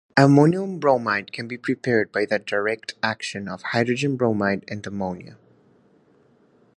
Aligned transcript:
Ammonium 0.17 0.79
bromide 0.79 1.31
can 1.31 1.47
be 1.47 1.59
prepared 1.59 2.11
by 2.11 2.25
the 2.25 2.39
direct 2.39 2.95
action 3.03 3.47
of 3.47 3.61
hydrogen 3.61 4.15
bromide 4.17 4.65
on 4.71 4.81
ammonia. 4.83 5.37